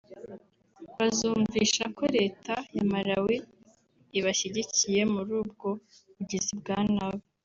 [0.97, 3.35] bazumvisha ko Leta ya Malawi
[4.17, 5.69] ibashyigikiye muri ubwo
[6.15, 7.23] bugizi bwa nabi